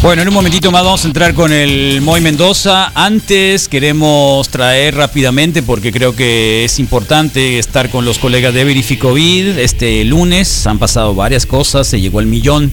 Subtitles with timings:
[0.00, 2.92] Bueno, en un momentito más vamos a entrar con el Moy Mendoza.
[2.94, 9.58] Antes queremos traer rápidamente, porque creo que es importante estar con los colegas de Verificovid.
[9.58, 12.70] Este lunes han pasado varias cosas, se llegó al millón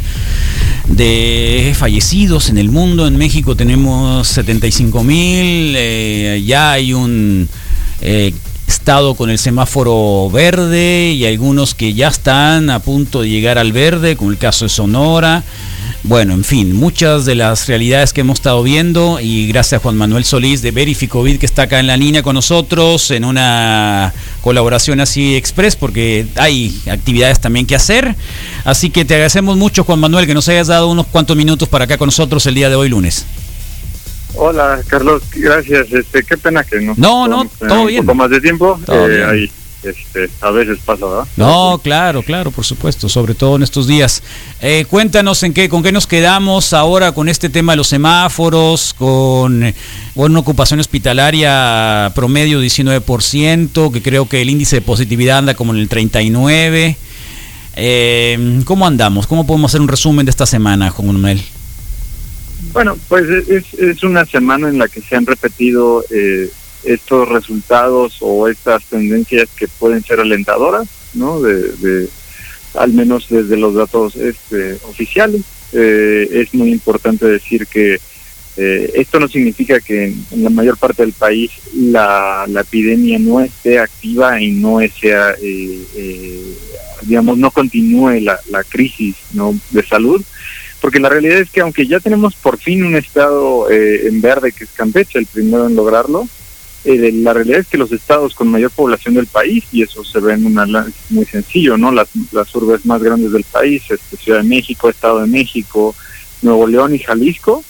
[0.87, 3.07] de fallecidos en el mundo.
[3.07, 7.49] En México tenemos 75 mil, eh, ya hay un...
[8.01, 8.33] eh,
[8.67, 13.71] estado con el semáforo verde y algunos que ya están a punto de llegar al
[13.71, 15.43] verde, como el caso de Sonora.
[16.07, 19.97] Bueno, en fin, muchas de las realidades que hemos estado viendo y gracias a Juan
[19.97, 24.99] Manuel Solís de Verificovid que está acá en la línea con nosotros en una colaboración
[24.99, 28.15] así express porque hay actividades también que hacer.
[28.65, 31.85] Así que te agradecemos mucho Juan Manuel que nos hayas dado unos cuantos minutos para
[31.85, 33.25] acá con nosotros el día de hoy lunes.
[34.35, 35.91] Hola, Carlos, gracias.
[35.91, 36.93] Este, qué pena que no.
[36.97, 38.05] No, no, todo un bien.
[38.05, 38.79] poco más de tiempo.
[38.85, 39.29] Todo eh, bien.
[39.29, 39.51] ahí,
[39.85, 41.27] este, a veces pasa, ¿verdad?
[41.37, 44.23] No, claro, claro, por supuesto, sobre todo en estos días.
[44.61, 48.93] Eh, cuéntanos en qué, con qué nos quedamos ahora con este tema de los semáforos,
[48.93, 49.73] con
[50.15, 55.79] una ocupación hospitalaria promedio 19%, que creo que el índice de positividad anda como en
[55.79, 56.95] el 39%.
[57.77, 59.27] Eh, ¿Cómo andamos?
[59.27, 61.41] ¿Cómo podemos hacer un resumen de esta semana, Juan Manuel?
[62.71, 66.49] Bueno, pues es, es una semana en la que se han repetido eh,
[66.85, 71.41] estos resultados o estas tendencias que pueden ser alentadoras, ¿no?
[71.41, 72.07] De,
[72.75, 75.41] al menos desde los datos este, oficiales.
[75.73, 77.99] Eh, es muy importante decir que
[78.57, 83.19] eh, esto no significa que en, en la mayor parte del país la, la epidemia
[83.19, 86.53] no esté activa y no sea, eh, eh,
[87.01, 89.57] digamos, no continúe la, la crisis ¿no?
[89.71, 90.23] de salud
[90.85, 94.51] porque la realidad es que aunque ya tenemos por fin un estado eh, en verde
[94.51, 96.27] que es Campeche, el primero en lograrlo,
[96.85, 100.19] eh, la realidad es que los estados con mayor población del país, y eso se
[100.19, 101.91] ve en un análisis muy sencillo, ¿no?
[101.91, 105.95] Las, las urbes más grandes del país, este, Ciudad de México, Estado de México,
[106.41, 107.63] Nuevo León y Jalisco,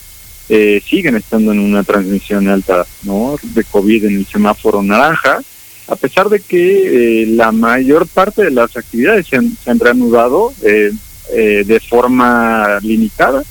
[0.48, 3.36] eh, siguen estando en una transmisión alta, ¿no?
[3.42, 5.40] De COVID en el semáforo naranja,
[5.88, 9.78] a pesar de que eh, la mayor parte de las actividades se han, se han
[9.78, 10.92] reanudado eh,
[11.32, 13.44] eh, de forma limitada,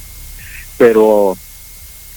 [0.78, 1.38] pero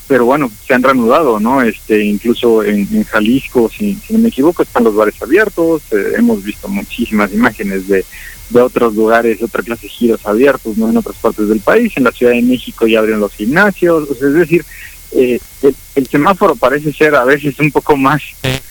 [0.08, 1.62] pero bueno, se han reanudado, ¿no?
[1.62, 6.14] Este, incluso en, en Jalisco, si, si no me equivoco, están los bares abiertos, eh,
[6.16, 8.04] hemos visto muchísimas imágenes de,
[8.50, 10.88] de otros lugares, de otra clase de giros abiertos, ¿no?
[10.88, 14.14] En otras partes del país, en la Ciudad de México ya abrieron los gimnasios, o
[14.14, 14.64] sea, es decir,
[15.12, 18.22] eh, el, el semáforo parece ser a veces un poco más,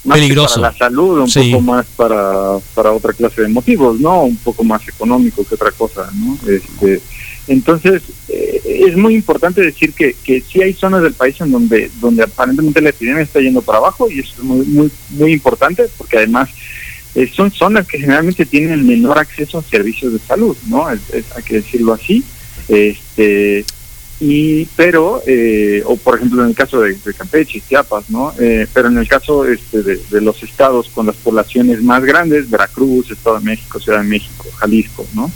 [0.04, 0.60] más que Peligroso.
[0.62, 1.52] para la salud, un Sí.
[1.52, 4.24] poco más para, para otra clase de motivos, ¿no?
[4.24, 6.38] Un poco más económico que otra cosa, ¿no?
[6.48, 7.02] Este,
[7.48, 11.90] entonces, eh, es muy importante decir que, que sí hay zonas del país en donde,
[12.02, 15.84] donde aparentemente la epidemia está yendo para abajo y eso es muy, muy, muy importante
[15.98, 16.50] porque además
[17.16, 20.90] eh, son zonas que generalmente tienen menor acceso a servicios de salud, ¿no?
[20.92, 21.02] Es-
[21.36, 22.24] hay que decirlo así.
[22.68, 23.66] Este,
[24.20, 28.66] y pero eh, o por ejemplo en el caso de, de Campeche Chiapas no Eh,
[28.74, 33.38] pero en el caso este, de los estados con las poblaciones más grandes Veracruz Estado
[33.40, 35.32] de México Ciudad de México Jalisco no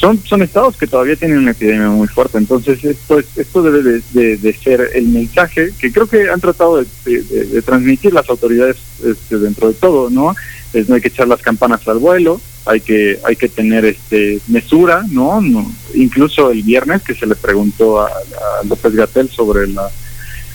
[0.00, 2.38] son son estados que todavía tienen una epidemia muy fuerte.
[2.38, 6.40] Entonces esto es- esto debe de, de- de ser el mensaje que creo que han
[6.40, 10.34] tratado de, transmitir las autoridades este, dentro de todo no
[10.72, 14.40] es no hay que echar las campanas al vuelo hay que hay que tener este
[14.48, 19.66] mesura no, no incluso el viernes que se le preguntó a, a López Gatel sobre
[19.68, 19.88] la,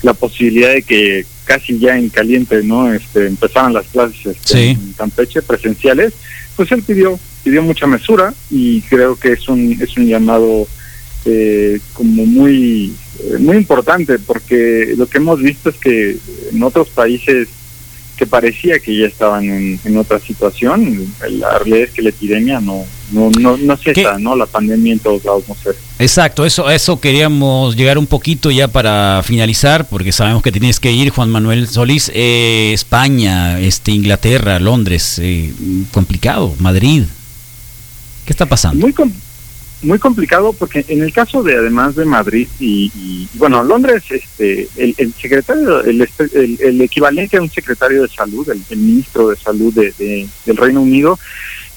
[0.03, 4.69] la posibilidad de que casi ya en caliente no este empezaran las clases este, Sí.
[4.69, 6.13] en Campeche presenciales
[6.55, 10.67] pues él pidió pidió mucha mesura y creo que es un es un llamado
[11.25, 16.17] eh, como muy eh, muy importante porque lo que hemos visto es que
[16.51, 17.47] en otros países
[18.17, 22.59] que parecía que ya estaban en, en otra situación la realidad es que la epidemia
[22.59, 26.67] no no no, no cesa no la pandemia en todos lados no cesa Exacto, eso,
[26.67, 31.09] a eso queríamos llegar un poquito ya para finalizar, porque sabemos que tienes que ir,
[31.09, 35.53] Juan Manuel Solís, eh, España, este, Inglaterra, Londres, eh,
[35.93, 37.03] complicado, Madrid.
[38.25, 38.81] ¿Qué está pasando?
[38.81, 39.11] muy com-
[39.81, 44.67] muy complicado porque en el caso de además de Madrid y, y, bueno Londres este
[44.77, 48.77] el, el secretario el, espe- el, el equivalente a un secretario de salud el, el
[48.77, 51.19] ministro de salud de, de- del Reino Unido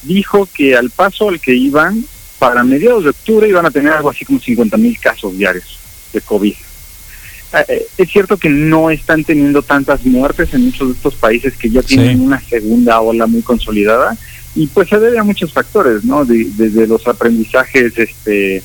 [0.03, 2.03] dijo que al paso al que iban
[2.39, 5.77] para mediados de octubre iban a tener algo así como 50 mil casos diarios
[6.13, 6.53] de COVID
[7.51, 11.53] Eh, eh, es cierto que no están teniendo tantas muertes en muchos de estos países
[11.57, 12.23] que ya tienen Sí.
[12.23, 14.15] una segunda ola muy consolidada
[14.55, 16.25] y pues se debe a muchos factores, ¿no?
[16.25, 18.63] De- desde los aprendizajes este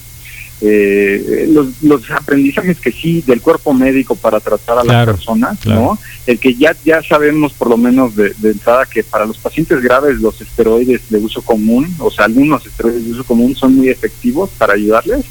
[0.60, 5.98] eh, los, los, aprendizajes que sí del cuerpo médico para tratar a las personas, ¿no?
[6.26, 10.20] El que ya ya sabemos por lo menos de, entrada que para los pacientes graves
[10.20, 14.50] los esteroides de uso común, o sea, algunos esteroides de uso común son muy efectivos
[14.56, 15.24] para ayudarles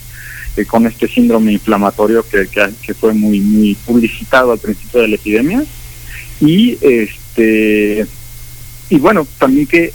[0.57, 5.15] eh, con este síndrome inflamatorio que, que, fue muy muy publicitado al principio de la
[5.15, 5.63] epidemia
[6.41, 8.05] y este
[8.93, 9.91] y bueno también que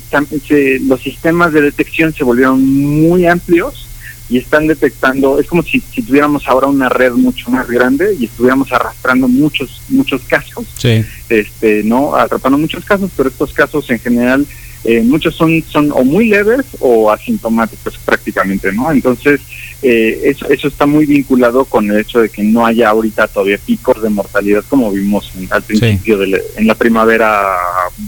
[0.85, 3.87] los sistemas de detección se volvieron muy amplios
[4.29, 8.25] y están detectando, es como si, si, tuviéramos ahora una red mucho más grande y
[8.25, 11.05] estuviéramos arrastrando muchos muchos casos, sí.
[11.29, 14.45] este, no, atrapando muchos casos, pero estos casos en general
[14.85, 18.91] eh, muchos son son o muy leves o asintomáticos prácticamente, ¿no?
[18.91, 19.41] Entonces
[19.83, 23.59] eh, eso, eso está muy vinculado con el hecho de que no haya ahorita todavía
[23.59, 27.43] picos de mortalidad como vimos al principio de en la primavera,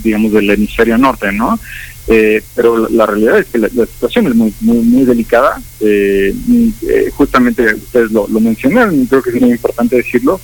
[0.02, 1.58] digamos del hemisferio norte, ¿no?
[2.12, 5.61] Eh, pero la realidad es que la, situación es muy muy, muy delicada.
[5.81, 6.34] Eh,
[6.88, 10.40] eh, justamente ustedes lo, lo, mencionaron, y creo que es muy importante decirlo.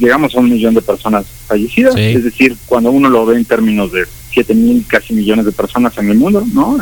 [0.00, 3.92] llegamos a un millón de personas fallecidas, es decir, cuando uno lo ve en términos
[3.92, 4.04] de
[4.34, 6.78] 7 mil casi millones de personas en el mundo, ¿no?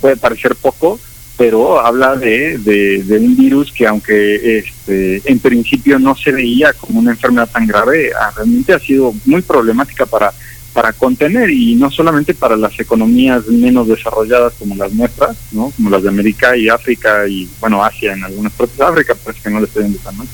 [0.00, 1.00] puede parecer poco,
[1.38, 6.98] pero habla de, de, un virus que aunque este, en principio no se veía como
[6.98, 10.32] una enfermedad tan grave, ah, realmente ha sido muy problemática para
[10.72, 15.70] para contener y no solamente para las economías menos desarrolladas como las nuestras, ¿no?
[15.76, 19.36] como las de América y África y bueno Asia en algunas partes de África, pues
[19.40, 20.26] que no le estoy tan mal,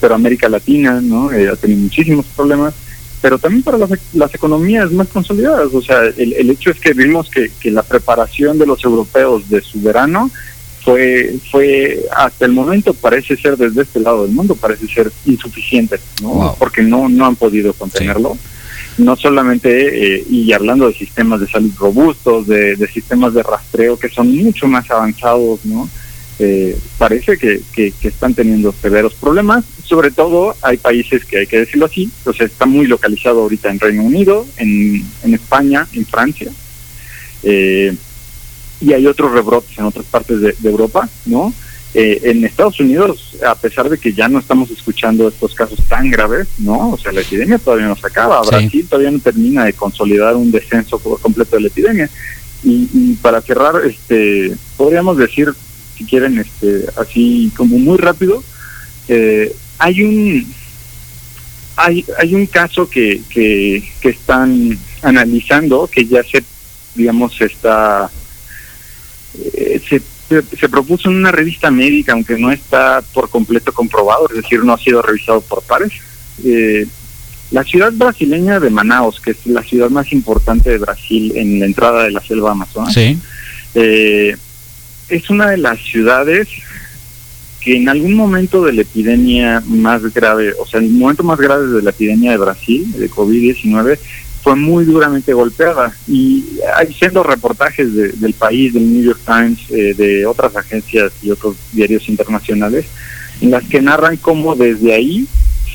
[0.00, 1.32] pero América Latina, ¿no?
[1.32, 2.74] Eh, ha tenido muchísimos problemas,
[3.20, 6.92] pero también para las, las economías más consolidadas, o sea, el, el hecho es que
[6.92, 10.30] vimos que, que la preparación de los europeos de su verano
[10.84, 15.98] fue fue hasta el momento parece ser desde este lado del mundo parece ser insuficiente,
[16.22, 16.54] ¿no?
[16.58, 18.36] Porque no no han podido contenerlo
[18.98, 24.08] no solamente, eh, y hablando de sistemas de salud robustos, de, sistemas de rastreo que
[24.08, 25.88] son mucho más avanzados, ¿no?
[26.38, 29.64] Eh, parece que, que, están teniendo severos problemas.
[29.82, 33.70] Sobre todo hay países que hay que decirlo así, o sea, está muy localizado ahorita
[33.70, 36.50] en Reino Unido, en, en España, en Francia,
[37.42, 37.94] eh,
[38.80, 41.54] y hay otros rebrotes en otras partes de, de Europa, ¿no?
[41.98, 46.10] Eh, en Estados Unidos, a pesar de que ya no estamos escuchando estos casos tan
[46.10, 46.90] graves, ¿no?
[46.90, 48.42] O sea, la epidemia todavía no se acaba.
[48.42, 52.10] Brasil todavía no termina de consolidar un descenso por completo de la epidemia.
[52.62, 55.54] Y, para cerrar, este, podríamos decir,
[55.96, 58.42] si quieren, este, así como muy rápido,
[59.08, 60.54] eh, hay un
[61.76, 66.42] hay, hay un caso que, que, que están analizando que ya se,
[66.94, 68.10] digamos, está
[69.54, 74.42] eh, se se, propuso en una revista médica, aunque no está por completo comprobado, es
[74.42, 75.92] decir, no ha sido revisado por pares.
[76.44, 76.86] Eh,
[77.52, 81.66] la ciudad brasileña de Manaus, que es la ciudad más importante de Brasil en la
[81.66, 82.90] entrada de la selva amazona,
[83.74, 84.36] eh,
[85.08, 86.48] es una de las ciudades
[87.60, 91.66] que en algún momento de la epidemia más grave, o sea, el momento más grave
[91.66, 93.98] de la epidemia de Brasil, de COVID-19,
[94.42, 95.92] fue muy duramente golpeada.
[96.06, 96.44] Y
[96.76, 101.56] hay siendo reportajes del país, del New York Times, eh, de otras agencias y otros
[101.72, 102.86] diarios internacionales,
[103.40, 105.26] en las que narran cómo desde ahí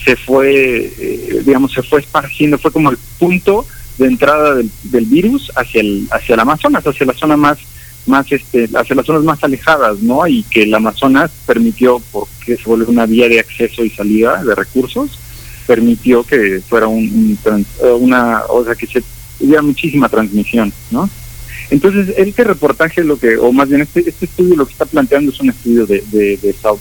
[0.06, 3.66] se fue, eh, digamos, se fue esparciendo, fue como el punto
[3.98, 7.58] de entrada del, del, virus hacia el hacia el Amazonas, hacia la zona más
[8.06, 10.26] más este hacia las zonas más alejadas, ¿no?
[10.28, 14.56] Y que el Amazonas permitió porque se volvió una vía de acceso y salida de
[14.56, 15.18] recursos
[15.68, 19.02] permitió que fuera un, eh, una, o sea, que se
[19.40, 21.10] hubiera muchísima transmisión, ¿no?
[21.70, 25.32] Entonces, este reportaje, lo que, o más bien este, este estudio lo que está planteando
[25.32, 26.38] es un estudio de, de,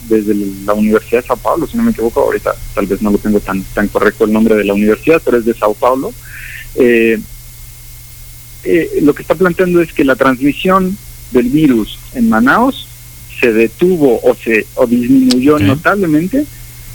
[0.09, 0.35] desde
[0.65, 3.39] la Universidad de Sao Paulo, si no me equivoco, ahorita tal vez no lo tengo
[3.39, 6.13] tan, tan correcto el nombre de la universidad, pero es de Sao Paulo.
[6.75, 7.21] Eh,
[8.65, 10.99] eh, lo que está planteando es que la transmisión
[11.31, 12.87] del virus en Manaus
[13.41, 16.45] se detuvo o se o disminuyó notablemente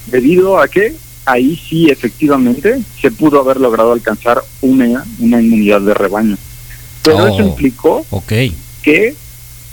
[0.07, 0.93] debido a que
[1.25, 6.37] ahí sí efectivamente se pudo haber logrado alcanzar una, una inmunidad de rebaño.
[7.03, 8.05] Pero eso oh, implicó
[8.83, 9.15] que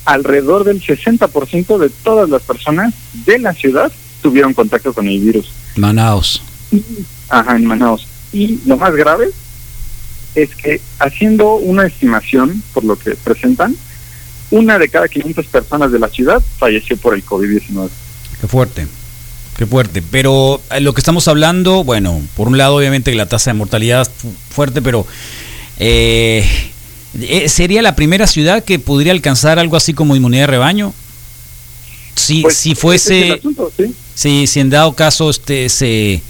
[0.04, 2.94] alrededor del 60% de todas las personas
[3.26, 3.92] de la ciudad
[4.22, 5.50] tuvieron contacto con el virus.
[5.76, 6.42] Manaus.
[7.28, 8.06] ajá, en Manaus.
[8.32, 9.28] Y lo más grave
[10.34, 13.76] es que haciendo una estimación, por lo que presentan,
[14.52, 17.88] una de cada 500 personas de la ciudad falleció por el COVID-19.
[18.40, 18.86] Qué fuerte.
[19.56, 20.02] Qué fuerte.
[20.02, 24.08] Pero eh, lo que estamos hablando, bueno, por un lado, obviamente la tasa de mortalidad
[24.50, 25.06] fuerte, pero
[25.78, 26.46] eh,
[27.18, 30.92] eh, ¿sería la primera ciudad que podría alcanzar algo así como inmunidad de rebaño?
[32.14, 33.40] Si, pues, si fuese.
[34.14, 36.20] si, si en dado caso este se,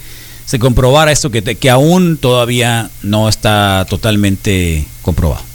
[0.46, 5.51] se comprobara esto que, que aún todavía no está totalmente comprobado.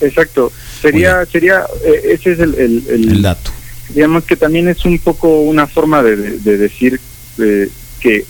[0.00, 0.52] Exacto.
[0.80, 3.50] Sería, sería ese es el, el, el dato
[3.88, 7.00] digamos que también es un poco una forma de, decir
[8.00, 8.24] que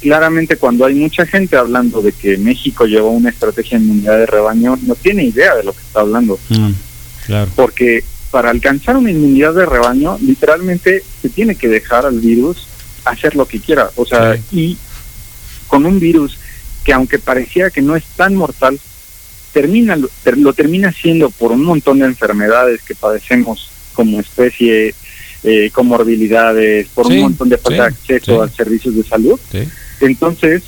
[0.00, 4.26] claramente cuando hay mucha gente hablando de que México llevó una estrategia de inmunidad de
[4.26, 6.38] rebaño, no tiene idea de lo que está hablando.
[6.50, 6.70] Mm,
[7.26, 7.50] claro.
[7.56, 12.66] Porque para alcanzar una inmunidad de rebaño, literalmente se tiene que dejar al virus
[13.04, 13.90] hacer lo que quiera.
[13.96, 14.76] O sea, y
[15.68, 16.38] con un virus
[16.84, 18.78] que aunque parecía que no es tan mortal,
[19.54, 24.92] termina lo, termina siendo por un montón de enfermedades que padecemos como especie,
[25.44, 29.38] eh, comorbilidades, por un montón de falta de acceso a servicios de salud.
[30.00, 30.64] Entonces,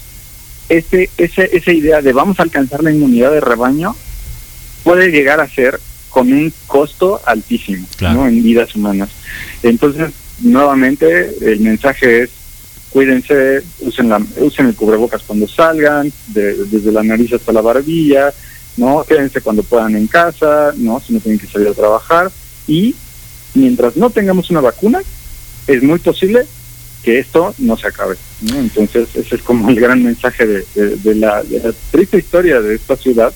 [0.68, 3.96] ese, ese, esa idea de vamos a alcanzar la inmunidad de rebaño
[4.84, 9.10] puede llegar a ser con un costo altísimo en vidas humanas.
[9.64, 12.30] Entonces, nuevamente, el mensaje es
[12.90, 18.32] cuídense, usen, la, usen el cubrebocas cuando salgan, desde la nariz hasta la barbilla,
[18.76, 22.30] no quédense cuando puedan en casa, no si no tienen que salir a trabajar
[22.66, 22.94] y
[23.54, 25.00] mientras no tengamos una vacuna
[25.66, 26.46] es muy posible
[27.02, 28.16] que esto no se acabe.
[28.54, 31.42] Entonces ese es como el gran mensaje de, la,
[31.90, 33.32] triste historia de esta ciudad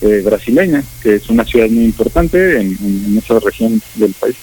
[0.00, 4.36] eh, brasileña, que es una ciudad muy importante en esa región del país.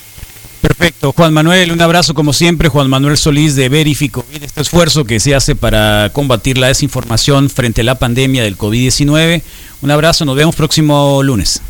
[0.61, 5.19] Perfecto, Juan Manuel, un abrazo como siempre, Juan Manuel Solís de Verifico, este esfuerzo que
[5.19, 9.41] se hace para combatir la desinformación frente a la pandemia del COVID-19.
[9.81, 11.61] Un abrazo, nos vemos próximo lunes.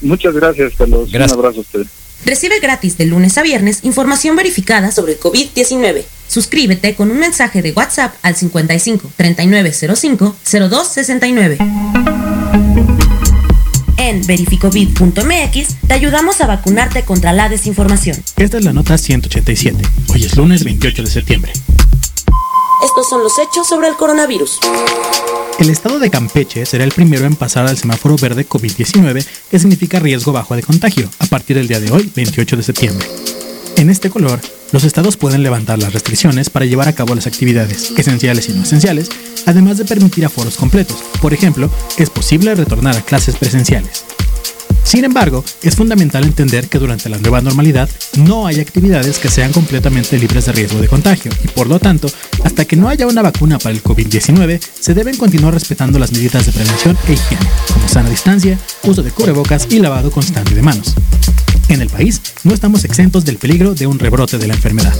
[0.00, 1.12] Muchas gracias, Carlos.
[1.12, 1.86] Un abrazo a usted.
[2.24, 6.04] Recibe gratis de lunes a viernes información verificada sobre el COVID-19.
[6.28, 12.35] Suscríbete con un mensaje de WhatsApp al 55 3905 0269.
[14.06, 18.16] En verificovid.mx te ayudamos a vacunarte contra la desinformación.
[18.36, 19.82] Esta es la nota 187.
[20.14, 21.52] Hoy es lunes 28 de septiembre.
[22.84, 24.60] Estos son los hechos sobre el coronavirus.
[25.58, 29.98] El estado de Campeche será el primero en pasar al semáforo verde COVID-19, que significa
[29.98, 33.08] riesgo bajo de contagio, a partir del día de hoy, 28 de septiembre.
[33.76, 34.40] En este color,
[34.72, 38.62] los estados pueden levantar las restricciones para llevar a cabo las actividades, esenciales y no
[38.62, 39.08] esenciales,
[39.46, 40.96] además de permitir aforos completos.
[41.20, 44.04] Por ejemplo, es posible retornar a clases presenciales.
[44.86, 49.52] Sin embargo, es fundamental entender que durante la nueva normalidad no hay actividades que sean
[49.52, 52.08] completamente libres de riesgo de contagio y por lo tanto,
[52.44, 56.46] hasta que no haya una vacuna para el COVID-19, se deben continuar respetando las medidas
[56.46, 60.94] de prevención e higiene, como sana distancia, uso de cubrebocas y lavado constante de manos.
[61.68, 64.94] En el país no estamos exentos del peligro de un rebrote de la enfermedad.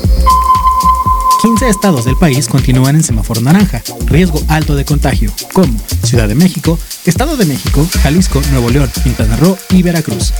[1.42, 6.34] 15 estados del país continúan en semáforo naranja, riesgo alto de contagio, como Ciudad de
[6.34, 10.32] México, Estado de México, Jalisco, Nuevo León, Quintana Roo y Veracruz.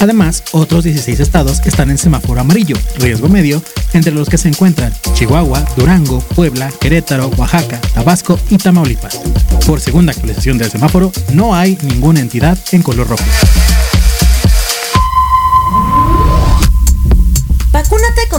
[0.00, 3.62] Además, otros 16 estados están en semáforo amarillo, riesgo medio,
[3.94, 9.20] entre los que se encuentran Chihuahua, Durango, Puebla, Querétaro, Oaxaca, Tabasco y Tamaulipas.
[9.66, 13.24] Por segunda actualización del semáforo, no hay ninguna entidad en color rojo.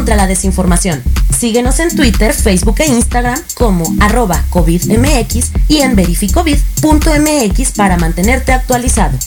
[0.05, 1.01] Contra la desinformación.
[1.35, 9.17] Síguenos en Twitter, Facebook e Instagram como arroba COVIDMX y en verificovid.mx para mantenerte actualizado.